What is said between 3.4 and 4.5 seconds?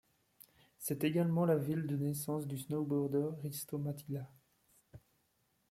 Risto Mattila.